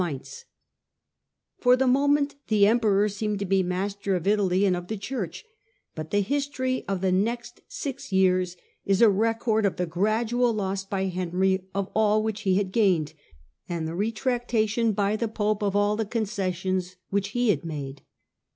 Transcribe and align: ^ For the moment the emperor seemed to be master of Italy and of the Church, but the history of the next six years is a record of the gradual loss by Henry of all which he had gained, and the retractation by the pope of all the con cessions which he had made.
^ 0.01 0.43
For 1.59 1.75
the 1.75 1.85
moment 1.85 2.33
the 2.47 2.65
emperor 2.65 3.07
seemed 3.07 3.37
to 3.37 3.45
be 3.45 3.61
master 3.61 4.15
of 4.15 4.25
Italy 4.25 4.65
and 4.65 4.75
of 4.75 4.87
the 4.87 4.97
Church, 4.97 5.45
but 5.93 6.09
the 6.09 6.21
history 6.21 6.83
of 6.87 7.01
the 7.01 7.11
next 7.11 7.61
six 7.67 8.11
years 8.11 8.57
is 8.83 9.03
a 9.03 9.11
record 9.11 9.63
of 9.63 9.75
the 9.75 9.85
gradual 9.85 10.53
loss 10.53 10.83
by 10.83 11.03
Henry 11.05 11.67
of 11.75 11.91
all 11.93 12.23
which 12.23 12.41
he 12.41 12.55
had 12.55 12.71
gained, 12.71 13.13
and 13.69 13.87
the 13.87 13.93
retractation 13.93 14.91
by 14.93 15.15
the 15.15 15.27
pope 15.27 15.61
of 15.61 15.75
all 15.75 15.95
the 15.95 16.05
con 16.05 16.25
cessions 16.25 16.95
which 17.11 17.27
he 17.37 17.49
had 17.49 17.63
made. 17.63 18.01